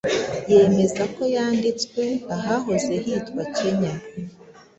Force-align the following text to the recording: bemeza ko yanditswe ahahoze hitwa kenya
bemeza 0.49 1.03
ko 1.15 1.21
yanditswe 1.35 2.03
ahahoze 2.35 2.93
hitwa 3.05 3.43
kenya 3.55 3.93